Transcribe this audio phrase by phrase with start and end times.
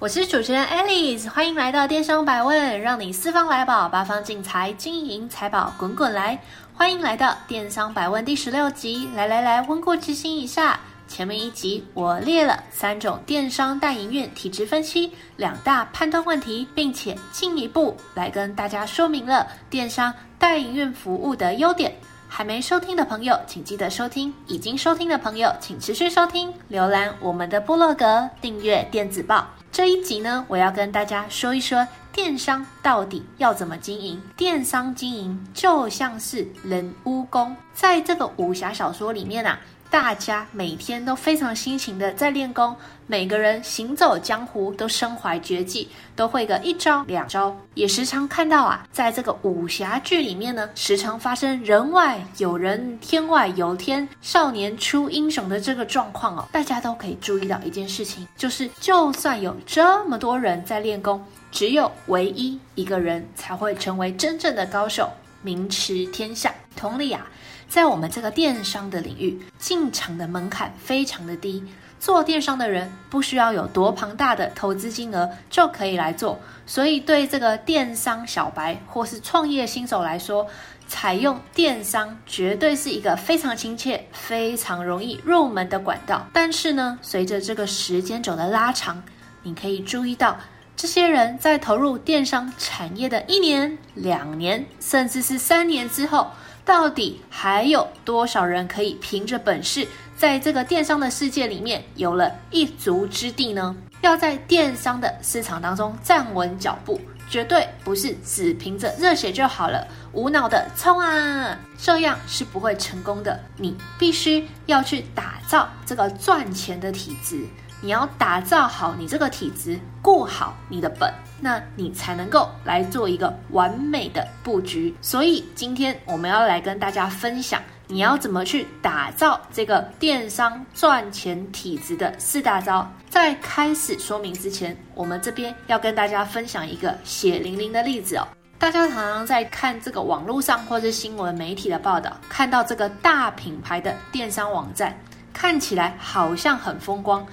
[0.00, 6.40] 我是主持人 Alice，欢迎来到电商百问，让你四方来宝，八方进财，金银财宝滚滚来。
[6.72, 10.80] 欢迎来到电商百问第十六集，来来来，温故知新一下。
[11.06, 21.94] 前面一集我列了三种电商代营运体质分析，两大判断问题，并且进一步来跟大家说明了电商代营运服务的优点。
[22.32, 26.54] 还没收听的朋友，请记得收听；已经收听的朋友，请持续收听。
[26.70, 29.48] 浏览我们的部落格，订阅电子报。
[29.72, 34.22] 这一集呢，我要跟大家说一说电商到底要怎么经营。
[34.36, 39.58] 电商经营就像是人蜈蚣，在这个武侠小说里面啊。
[39.90, 42.76] 大家每天都非常辛勤的在练功，
[43.08, 47.56] 每个人行走江湖都身怀绝技，都会个一招两招。
[47.74, 56.48] 也时常看到啊，在这个武侠剧里面呢，时常发生人外有人，天外有天，少年出英雄的这个状况哦。
[56.52, 65.10] 大家都可以注意到一件事情，就是就算有这么多人在练功，只有唯一一个人才会成为真正的高手，
[65.42, 66.54] 名驰天下。
[66.76, 67.26] 同理啊。
[67.70, 71.62] 在我们这个电商的领域，进场的门槛非常的低，
[72.00, 80.44] 做电商的人不需要有多庞大的投资金额就可以来做，所以对这个电商小白或是创业新手来说，
[80.88, 86.26] 采用电商绝对是一个非常亲切、非常容易入门的管道。
[86.32, 89.00] 但是呢，随着这个时间轴的拉长，
[89.44, 90.36] 你可以注意到，
[90.76, 96.26] 这些人在投入电商产业的一年、两年，甚至是三年之后。
[96.64, 99.86] 到底还有多少人可以凭着本事，
[100.16, 103.74] 在这个电商的世界里面有了一足之地呢？
[104.02, 106.98] 要在电商的市场当中站稳脚步，
[107.28, 113.38] 绝对不是只凭着热血就好了，无脑的冲啊，这样是不会成功的。
[113.56, 117.44] 你必须要去打造这个赚钱的体质，
[117.80, 121.12] 你要打造好你这个体质，过好你的本。
[121.42, 124.94] 那你才能够来做一个完美的布局。
[125.00, 132.86] 所以今天我们要来跟大家分享，你要怎么去打造这个电商赚钱体质的四大招。
[133.08, 138.28] 在开始说明之前，我们这边要跟大家分享一个血淋淋的例子哦。
[138.58, 144.94] 大家常常在看这个网络上或是新闻媒体的报道，看到这个大品牌的电商网站，
[145.32, 147.26] 看起来好像很风光。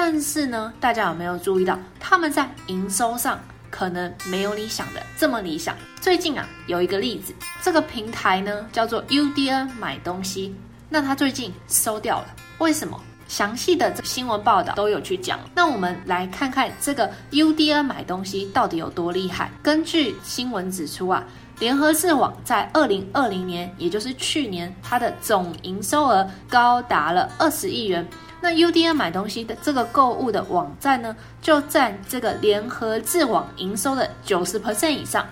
[0.00, 3.36] 但是呢，大家有没有注意到，他们在营收上
[3.68, 5.74] 可能没有你想的这么理想？
[6.00, 10.54] 最近啊，有一个例子，这个平台呢叫做 UDN 买东西，
[10.88, 12.26] 那它最近收掉了，
[12.58, 12.96] 为什么？
[13.26, 15.40] 详细的新闻报道都有去讲。
[15.52, 19.50] 那我们来看看这个 UDN 买东西到底有多厉害。
[19.64, 21.24] 根据新闻指出啊，
[21.58, 28.06] 联合智网在二零二零年，也就是去年，它的总营收额高达了二十亿元。
[28.40, 35.26] 那 UDN 买东西的这个购物的网站呢，就占这个联合智网营收的九十 percent 以上。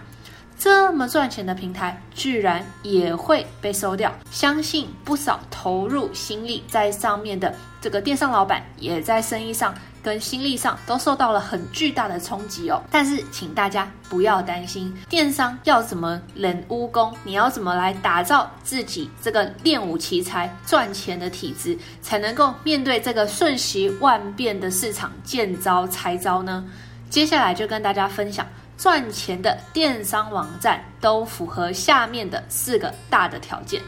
[0.59, 9.75] 这么赚钱的平台，居然也会被收掉，相信不少投入心力在上面的这个电商老板，也在生意上
[10.07, 12.81] 跟心力上都受到了很巨大的冲击哦。
[12.89, 26.65] 但是，请大家不要担心，电商要怎么练武功，你要怎么来打造自己这个练武奇才、赚钱的体质，才能够面对这个瞬息万变的市场，见招拆招呢？
[27.11, 28.47] 接下来就跟大家分享。
[28.79, 33.83] 赚钱的电商网站都符合下面的四个大的条件：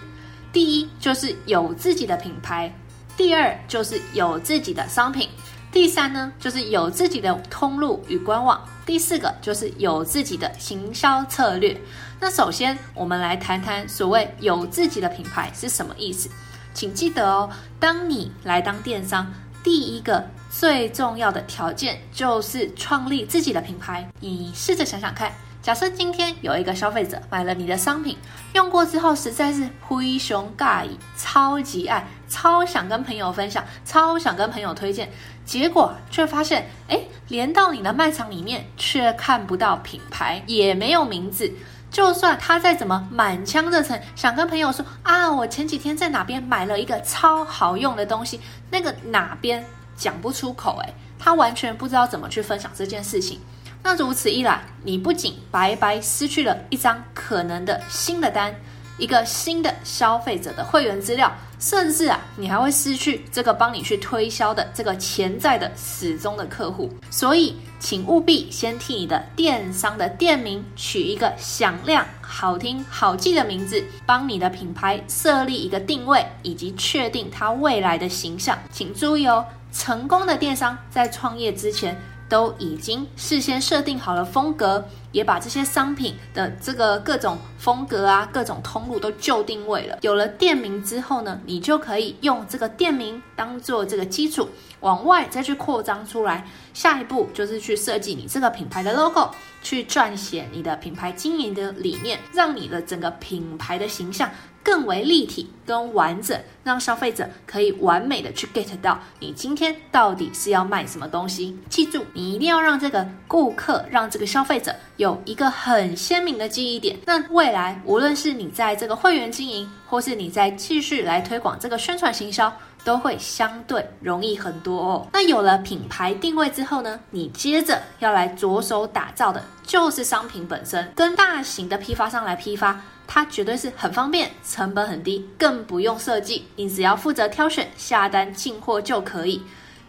[0.50, 2.70] 第一，就是有自己的品牌；
[3.14, 5.28] 第二，就是有自己的商品；
[5.70, 11.78] 第三呢，就是有自己的通路与官网；第四个，就是有自己的行销策略。
[12.20, 16.28] 那首先，我们来谈谈所谓有自己的品牌是什么意思？
[16.74, 19.32] 请记得哦，当你来当电商，
[19.62, 20.24] 第一个。
[20.50, 24.08] 最重要的条件就是创立自己的品牌。
[24.18, 25.30] 你试着想想看，
[25.62, 28.16] 假设今天有一个消费者买了你的商品，
[28.54, 35.10] 用过之后实在是灰熊尬意，超级爱，超想跟朋友分享，超想跟朋友推荐，
[35.44, 41.52] 结果却发现，哎，连到你的卖场里面却看不到品牌，也没有名字。
[41.90, 48.40] 就算他再怎么满腔热忱，想跟朋友说啊，我前几天在哪边买了一个超好用的东西，
[48.70, 49.64] 那个哪边？
[49.96, 53.40] 讲不出口，诶，他完全不知道怎么去分享这件事情。
[53.82, 58.54] 那如此一来，你不仅白白失去了一张可能的新的单，
[58.98, 66.92] 一个新的消费者的会员资料，甚至啊，你还会失去这个帮你去推销的这个潜在的始终的客户。
[67.10, 78.58] 所以，请务必先替你的电商的店名取一个响亮、好听、好记的名字，帮你的品牌设立一个定位，以及确定它未来的形象。
[78.72, 81.96] 请注意哦，成功的电商在创业之前，
[82.28, 84.84] 都已经事先设定好了风格，
[85.18, 89.98] 也把这些商品的这个各种风格啊、各种通路都就定位了。
[90.02, 94.48] 有了店名之后呢，你就可以用这个店名当做这个基础，
[94.80, 96.46] 往外再去扩张出来。
[96.72, 99.28] 下一步就是去设计你这个品牌的 logo，
[99.60, 104.30] 去撰写你的品牌经营的理念，让你的整个品牌的形象。
[104.60, 111.56] 更为立体跟完整，让消费者可以完美的去 get 到你今天到底是要卖什么东西。
[111.70, 116.98] 记住，你一定要让这个顾客，让这个消费者有有一个很鲜明的记忆点。
[117.06, 122.52] 那未来无论是你在这个会员经营，或是你在继续来推广这个宣传行销，
[122.84, 125.08] 都会相对容易很多哦。
[125.10, 132.78] 那有了品牌定位之后呢，你接着要来着手打造的就是商品本身，跟大型的批发商来批发。
[133.10, 139.42] 它绝对是很方便，成本很低，更不用设计，你只要负责挑选、下单、进货就可以。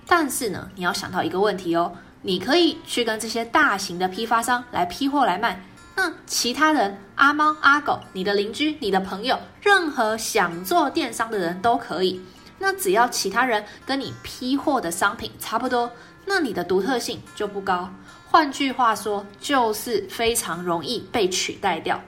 [0.07, 5.63] 但是呢，你要想到一个问题哦，你可以去跟这些大型的批发商来批货来卖，
[5.95, 12.21] 那其他人阿猫阿狗、你的邻居、你的朋友，任何想做电商的人都可以。
[12.57, 15.89] 那只要其他人跟你批货的商品差不多，
[16.25, 17.89] 那你的独特性就不高。
[18.27, 22.01] 换句话说，就是非常容易被取代掉。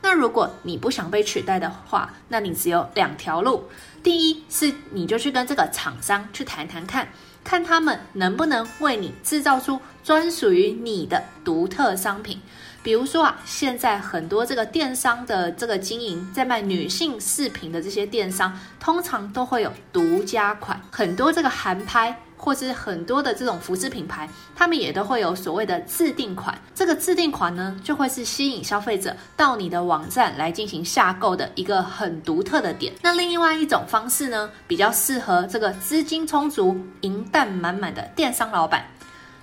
[0.00, 3.68] 那如果你不想被取代的话，那你只有两条路。
[4.02, 7.08] 第一是你就去跟这个厂商去谈谈看，
[7.46, 12.40] 看他们能不能为你制造出专属于你的独特商品。
[12.86, 22.16] 比如说啊，现在很多这个电商的这个经营，在卖女性饰品的这些电商，通常都会有独家款，很多这个韩拍。
[22.38, 26.56] 或是很多的这种服饰品牌，他们也都会有所谓的自定款。
[26.74, 32.92] 这个自定款呢，就会是吸引消费者到你的网站来进行下购的一个很独特的点。
[33.00, 38.84] 那另外一种方式呢，比较适合这个资金充足、银弹满满的电商老板。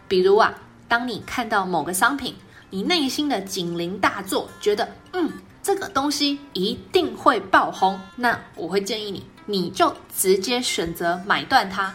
[0.07, 0.53] 比如啊，
[0.87, 2.35] 当你看到某个商品，
[2.73, 5.31] 你内心的警铃大作，觉得嗯，
[5.61, 11.93] 这个东西一定会爆红，那我会建议你，你就直接选择买断它，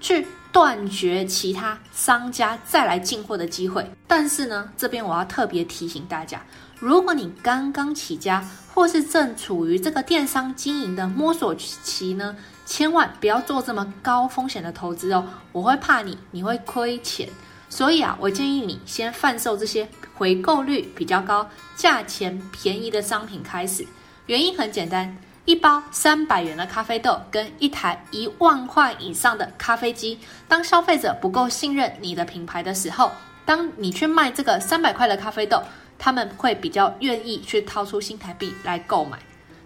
[0.00, 0.24] 去。
[0.52, 3.88] 断绝其他商家再来进货的机会。
[4.08, 6.42] 但是呢，这边我要特别提醒大家，
[6.80, 8.44] 如果你刚刚起家，
[8.74, 12.36] 或是正处于这个电商经营的摸索期呢，
[12.66, 15.24] 千万不要做这么高风险的投资哦。
[15.52, 17.28] 我会怕你，你会亏钱。
[17.70, 23.86] 所以啊，我建议你先贩售这些回购率比较高、价钱便宜的商品开始。
[24.26, 25.16] 原因很简单。
[25.46, 33.10] 一包三百元的咖啡豆跟一台一万块以上的咖啡机，当消费者不够信任你的品牌的时候，
[33.44, 35.60] 当你去卖这个三百块的咖啡豆，
[35.98, 39.18] 他们会比较愿意去掏出新台币来购买。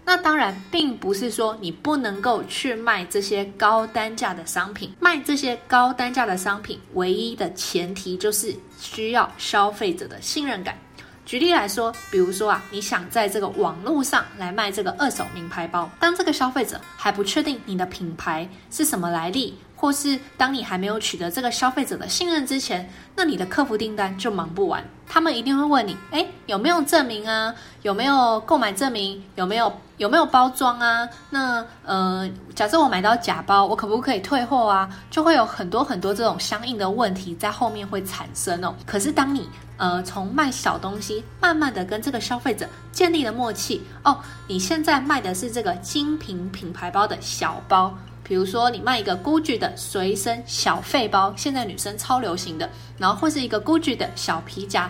[0.05, 10.77] 那当然，并不是说你不能够去卖这些高单价的商品，卖这些高单价的商品，唯一的前提就是需要消费者的信任感。
[11.25, 24.87] 举例来说，比如说啊，你想在这个网络上来卖这个二手名牌包，当这个消费者还不确定你的品牌是什么来历，或是当你还没有取得这个消费者的信任之前，那你的客服订单就忙不完。
[25.07, 27.53] 他们一定会问你，诶，有没有证明啊？
[27.83, 29.23] 有没有购买证明？
[29.35, 31.07] 有没有有没有包装啊？
[31.29, 34.89] 那呃，假设我买到假包，我可不可以退货啊？
[35.09, 38.73] 就会有很多很多这种相应的问题在后面会产生哦。
[38.85, 39.47] 可是当你
[39.77, 44.17] 呃，从卖小东西，慢慢的跟这个消费者建立了默契哦。
[44.47, 47.93] 你现在卖的是这个精品品牌包的小包，
[48.23, 54.89] 比如说你卖一个 GUCCI 的随身小废包，现在女生超流行的，然后或是一个 GUCCI 的小皮夹。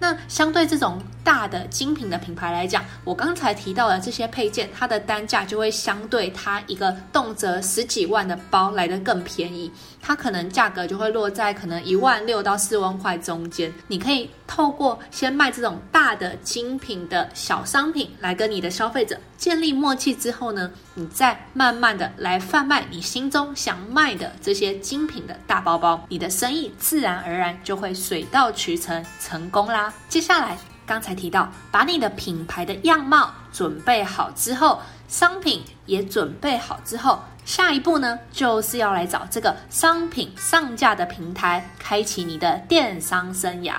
[0.00, 13.72] 那相对这种大的精品的品牌来讲，我刚才提到的这些配件，它的单价就会相对它一个动辄十几万的包来的更便宜，它可能价格就会落在可能一万六到四万块中间。
[13.88, 30.56] 你可以透过先卖这种大的精品的小商品来跟你的消费者建立默契之后呢，你再慢慢的来贩卖你心中想卖的这些精品的大包包，你的生意自然而然就会水到渠成成功啦接下来，
[30.86, 43.74] 刚才提到，把你的品牌的样貌准备好之后，商品也准备好之后，下一步呢，就是要来找这个商品上架的平台，开启你的电商生涯。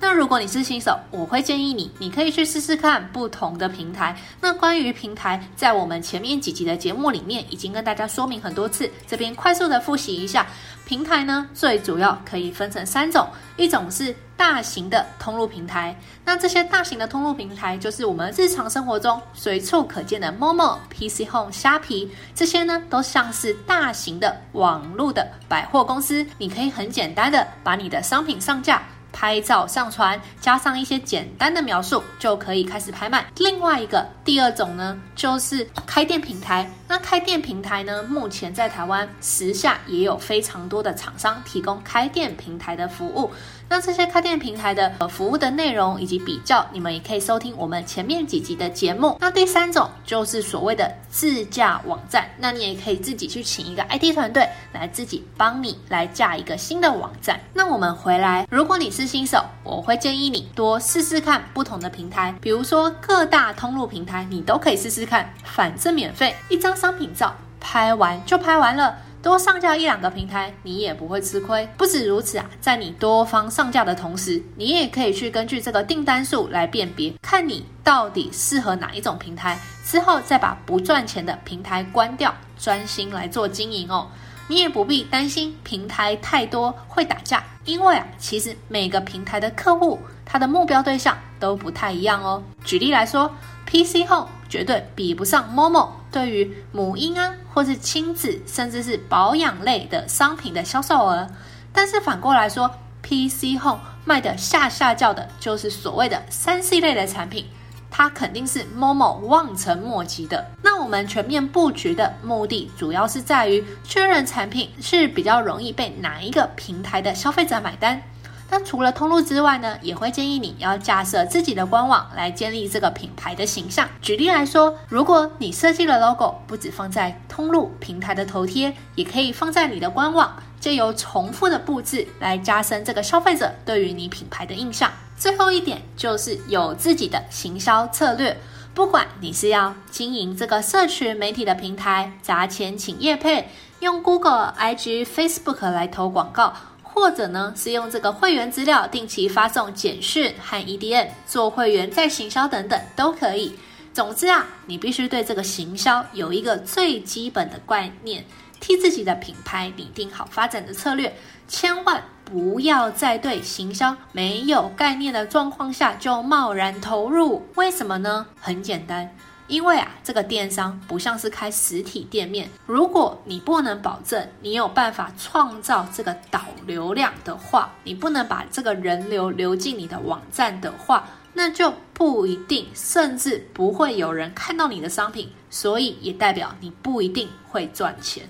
[0.00, 4.14] 那如果你是新手，我会建议你，你可以去试试看不同的平台。
[4.38, 10.46] 那关于平台，在我们前面几集的节目里面已经跟大家说明很多次，这边快速的复习一下。
[10.84, 28.82] 平台呢，最主要可以分成三种，一种是大型的通路平台，那这些大型的通路平台就是我们日常生活中随处可见的 Momo、PC Home、虾皮，这些呢都像是大型的网络的百货公司，你可以很简单的把你的商品上架。
[29.16, 33.24] 拍照上传，加上一些简单的描述，就可以开始拍卖。
[33.36, 36.68] 另外一个，第二种呢，就是开店平台。
[36.88, 43.30] 那开店平台呢，目前在台湾时下也有非常多的厂商提供开店平台的服务。
[43.74, 49.18] 那这些开店平台的呃服务的内容以及比较，你们也可以收听我们前面几集的节目。
[49.20, 57.40] 那第三种就是所谓的自架网站，那你也可以自己去请一个 IT 团队来自己帮你来架一个新的网站。
[57.52, 68.94] 那我们回来，如果你是新手，我会建议你多试试看不同的平台，比如说各大通路平台，你都可以试试看，反正免费，一张商品照拍完就拍完了。
[69.24, 71.66] 多上架一两个平台，你也不会吃亏。
[71.78, 84.06] 不止如此啊，在你多方上架的同时，你也可以去根据这个订单数来辨别，看你到底适合哪一种平台，之后再把不赚钱的平台关掉，专心来做经营哦。
[84.46, 92.42] 你也不必担心平台太多会打架，因为啊，其实每个平台的客户他的目标对象都不太一样哦。
[92.62, 95.88] 举例来说，PC Home 绝对比不上 Momo。
[96.12, 101.26] 对于母婴啊，或是亲子，甚至是保养类的商品的销售额，
[101.72, 102.68] 但是反过来说
[103.00, 107.46] ，PC Home 卖的下下叫的，就是所谓的三 C 类的产品，
[107.92, 110.44] 它肯定是 Momo 望尘莫及的。
[110.60, 118.02] 那我们全面布局的目的，主要是在于确认产品是比较容易被哪一个平台的消费者买单。
[118.50, 123.88] 那除了通路之外呢，也会建议你要架设自己的官网来建立这个品牌的形象。
[124.00, 134.92] 举例来说，如果你设计了 logo，不只放在通路平台的头贴，也可以放在你的官网，借由重复的布置来加深这个消费者对于你品牌的印象。
[135.16, 138.36] 最后一点就是有自己的行销策略，
[138.74, 143.48] 不管你是要经营这个社群媒体的平台，砸钱请业配，
[143.80, 146.52] 用 Google、IG、Facebook 来投广告。
[146.94, 153.58] 或者呢，是用这个会员资料定期发送简讯和 EDM 做会员再行销等等都可以。
[153.92, 158.24] 总之啊，你必须对这个行销有一个最基本的概念，
[158.60, 161.16] 替自己的品牌拟定好发展的策略，
[161.48, 167.44] 千万不要在对行销没有概念的状况下就贸然投入。
[167.56, 168.26] 为什么呢？
[168.40, 169.14] 很简单。
[169.46, 188.28] 因为啊，这个电商不像是开实体店面，如果你不能保证你有办法创造这个导流量的话，你不能把这个人流流进你的网站的话，那就不一定，甚至不会有人看到你的商品，所以也代表你不一定会赚钱。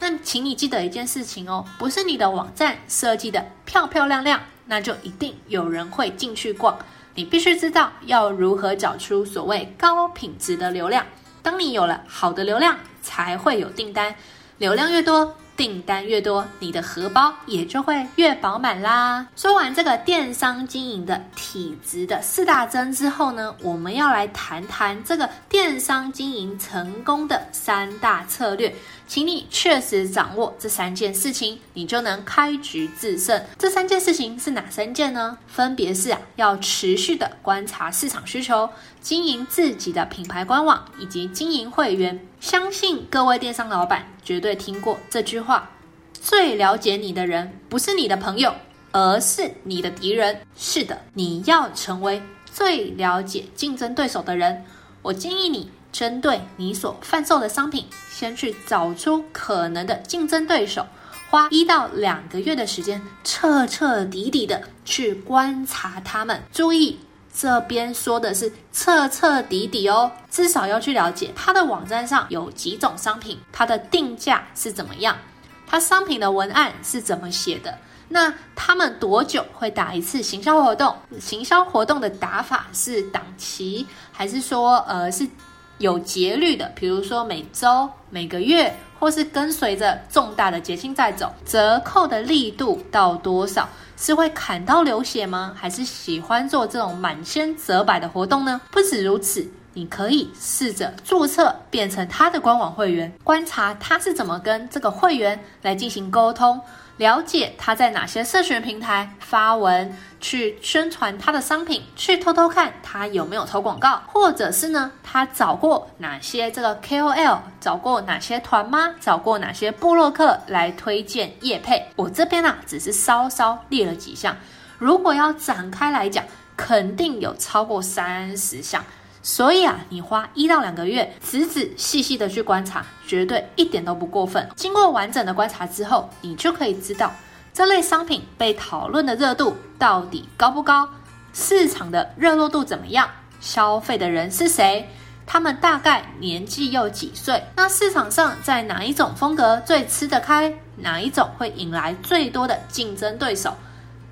[0.00, 6.78] 那请你记得一件事情哦，不是你的网站设计得漂漂亮亮，那就一定有人会进去逛。
[7.14, 11.06] 你必须知道要如何找出所谓高品质的流量。
[11.42, 14.14] 当你有了好的流量，才会有订单。
[14.58, 19.26] 流量越多，订单越多，你的荷包也就会越饱满啦。
[19.36, 28.74] 说完这个电商经营的体质的四大针之后呢，我们要来谈谈这个电商经营成功的三大策略。
[29.06, 33.44] 请你确实掌握这三件事情，你就能开局制胜。
[33.58, 35.36] 这三件事情是哪三件呢？
[35.46, 38.68] 分别是啊，要持续的观察市场需求，
[39.00, 42.26] 经营自己的品牌官网，以及经营会员。
[42.40, 45.70] 相信各位电商老板绝对听过这句话：
[46.14, 48.54] 最了解你的人不是你的朋友，
[48.92, 50.40] 而是你的敌人。
[50.56, 54.64] 是的，你要成为最了解竞争对手的人。
[55.02, 55.70] 我建议你。
[55.94, 60.84] 针对你所贩售的商品，先去找出可能的竞争对手，
[61.30, 66.42] 花一到两个月的时间，彻彻底底的去观察他们。
[66.52, 66.98] 注意，
[67.32, 75.16] 这边说的是彻彻底底哦，至少要去了解他的网站上有几种商品，它的定价是怎么样，
[75.64, 80.96] 他商品的文案是怎么写的，那他们多久会打一次行销活动？
[81.20, 85.28] 行销活动的打法是档期，还是说呃是？
[85.78, 93.68] 有节律的，比如说每周、每个月，或是跟随着重大的节庆在走，折扣的力度到多少？
[93.96, 95.54] 是会砍刀流血吗？
[95.56, 98.60] 还是喜欢做这种满千折百的活动呢？
[98.70, 106.60] 不止如此，你可以试着注册变成他的官网会员，观察他是怎么跟这个会员来进行沟通，
[106.96, 121.84] 了解他在哪些社群平台发文去宣传他的商品，去偷偷看他有没有投广告，或者是呢，他找过哪些这个 KOL，找过哪些团妈，找过哪些部落客来推荐业配。
[121.96, 124.36] 我这边啊，只是稍稍列了几项，
[124.78, 126.24] 如果要展开来讲，
[126.56, 128.84] 肯定有超过三十项。
[129.24, 134.46] 所以啊，你花一到两个月，仔仔细细的去观察，绝对一点都不过分。
[134.54, 137.10] 经过完整的观察之后，你就可以知道
[137.54, 140.86] 这类商品被讨论的热度到底高不高，
[141.32, 143.08] 市场的热络度怎么样，
[143.40, 144.90] 消费的人是谁，
[145.26, 153.56] 他们大概年纪又几岁，那市场上在哪一种风格最吃得开，哪一种会引来最多的竞争对手。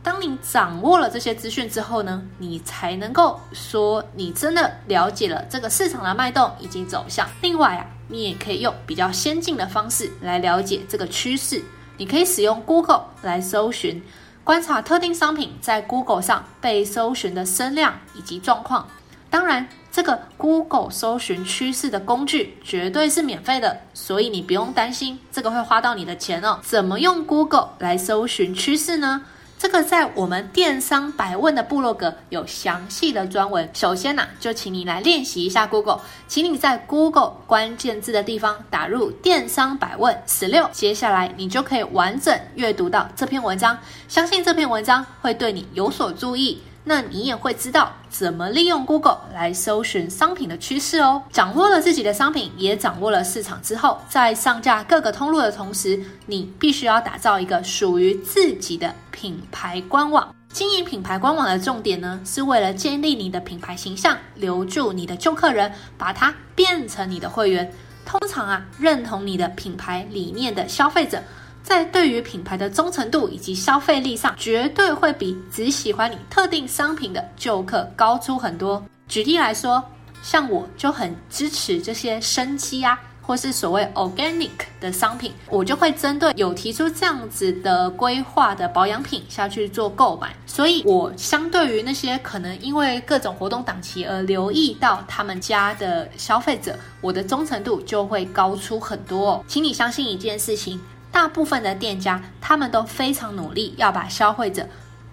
[0.02, 7.28] 当你掌握了这些资讯之后呢，你才能够说你真的了解了这个市场的脉动以及走向。
[7.40, 11.62] 另外啊，你也可以用比较先进的方式来了解这个趋势。
[11.98, 14.02] 你可以使用 Google 来搜寻，
[14.42, 18.88] 观察特定商品在 Google 上被搜寻的声量以及状况。
[19.30, 26.58] 当然，这个 Google 搜寻趋势的工具绝对是免费的，所以你不用担心这个会花到你的钱哦。
[26.60, 29.22] 怎么用 Google 来搜寻趋势呢？
[29.62, 33.70] 这个在我们电商百问的部落格有详细的专文。
[33.72, 43.78] 首先呢、就请你来练习一下 Google，请你在 Google 关键字的地方打入“电商百问十六”，接下来你就可以完整阅读到这篇文章。
[44.08, 46.60] 相信这篇文章会对你有所注意。
[46.84, 51.22] 那你也会知道怎么利用 Google 来搜寻商品的趋势哦。
[51.30, 60.34] 掌握了自己的商品，也掌握了市场之后，在上架各个通路的同时，你必须要打造一个属于自己的品牌官网。
[60.52, 67.72] 经营品牌官网的重点呢，是为了建立你的品牌形象，留住你的旧客人，把它变成你的会员。
[68.04, 71.22] 通常啊，认同你的品牌理念的消费者。
[71.62, 78.84] 在对于品牌的忠诚度以及消费力上，绝对会比只喜欢你特定商品的旧客高出很多。
[79.08, 79.82] 举例来说，
[80.22, 90.34] 像我就很支持这些生机啊，或是所谓 organic 的商品，我就会针对有提出这样子的规划的保养品下去做购买。
[90.46, 99.44] 所以，我相对于那些可能因为各种活动档期而留意到他们家的消费者，我的忠诚度就会高出很多哦。
[99.46, 100.80] 请你相信一件事情。
[101.12, 104.66] 大部分的店家，他们都非常努力要把消费者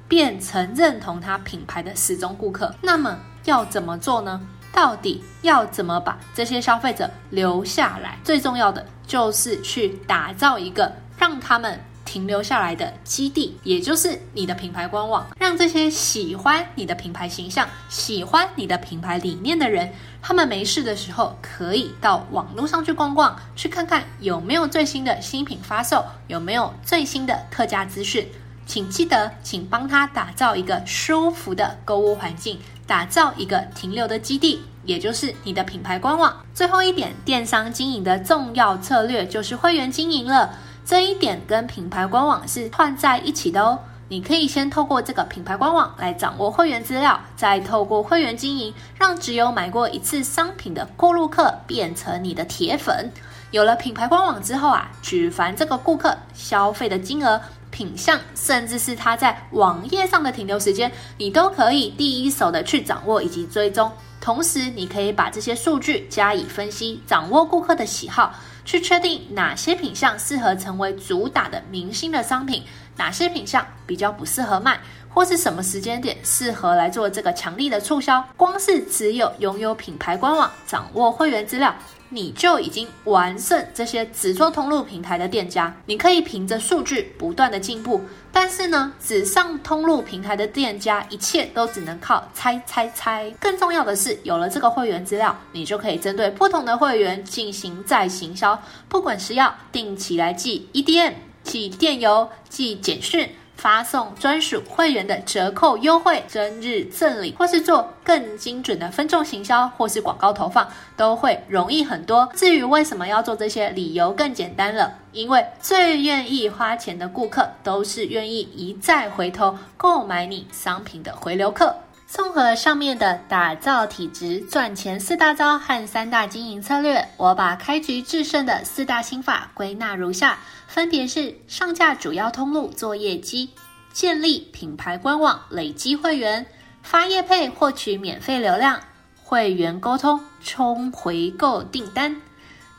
[0.08, 2.74] 变成认同他品牌的始终顾客。
[2.82, 4.42] 那么要怎么做呢？
[4.72, 8.18] 到底要怎么把这些消费者留下来？
[8.24, 11.80] 最重要的就是去打造一个让他们
[12.10, 28.28] 停留下来的基地，也就是你的品牌官网，让这些喜欢你的品牌形象、喜欢你的品牌理念的人，他们没事的时候可以到网络上去逛逛，去看看有没有最新的新品发售，有没有最新的特价资讯。
[28.66, 36.36] 请记得，请帮他打造一个舒服的购物环境，打造一个停留的基地，也就是你的品牌官网。
[36.56, 40.56] 最后一点，电商经营的重要策略就是会员经营了。
[40.90, 43.78] 这一点跟品牌官网是串在一起的哦。
[44.08, 53.12] 你可以先透过这个品牌官网来掌握会员资料，再透过会员经营，让只有买过一次商品的过路客变成你的铁粉。
[53.52, 63.92] 有了品牌官网之后啊，举凡这个顾客消费的金额、品相，甚至是他在网页上的停留时间，你都可以第一手的去掌握以及追踪。
[64.20, 68.34] 同时，你可以把这些数据加以分析，掌握顾客的喜好。
[68.70, 72.64] 去确定哪些品相适合成为主打的明星的商品，
[72.96, 74.80] 哪些品相比较不适合卖，
[75.10, 78.24] 或是什么时间点适合来做这个强力的促销。
[78.38, 81.74] 光是只有拥有品牌官网，掌握会员资料。
[82.10, 85.76] 你就已经完胜这些只做通路平台的店家。
[85.86, 93.32] 你可以凭着数据不断的进步，但是呢，只上通路平台的店家，一切都只能靠猜猜猜。
[93.40, 103.30] 更重要的是，有了这个会员资料，你就可以针对不同的会员进行再行销，不管是要定期来寄 EDM、寄电邮、寄简讯。
[103.60, 112.30] 发送专属会员的折扣优惠、生日赠礼，或是做更精准的分众行销，或是广告投放，都会容易很多。
[112.34, 121.76] 至于为什么要做这些，理由更简单了，因为最愿意花钱的顾客，都是愿意一再回头购买你商品的回流客。
[122.12, 133.52] 综合上面的打造体质赚钱四大招和三大经营策略，我把开局制胜的四大心法归纳如下，分别是上架主要通路做业绩，
[133.94, 136.44] 建立品牌官网累积会员，
[136.82, 138.80] 发业配获取免费流量，
[139.24, 142.20] 会员沟通、冲回购订单。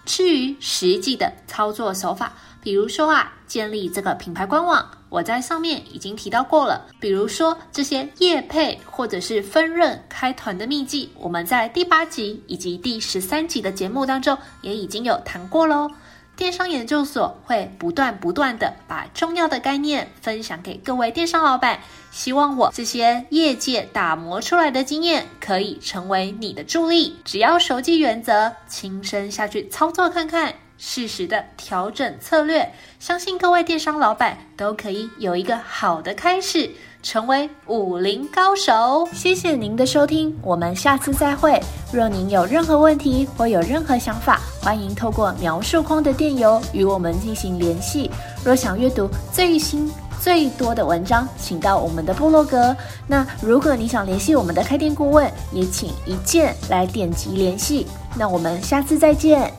[0.05, 6.87] 至于实际的操作手法，比如说啊，建立这个品牌官网，我在上面已经提到过了。
[6.99, 15.91] 比如说这些业配或者是分润开团的秘籍，我们在第八集以及第十三集的节目当中也已经有谈过喽。
[16.37, 27.15] 电商研究所会不断不断地把重要的概念分享给各位电商老板，希望我这些业界打磨出来的经验可以成为你的助力。
[27.27, 36.71] 只要熟记原则，亲身下去操作看看，适时的调整策略，相信各位电商老板都可以有一个好的开始。
[37.03, 39.09] 成为武林高手。
[39.11, 41.59] 谢谢您的收听，我们下次再会。
[41.91, 48.11] 若您有任何问题或有任何想法，欢迎透过描述框的电邮与我们进行联系。
[48.45, 49.91] 若想阅读最新
[50.21, 52.77] 最多的文章，请到我们的部落格。
[53.07, 57.87] 那如果你想联系我们的开店顾问，也请一键来点击联系。
[58.15, 59.51] 那我们下次再见。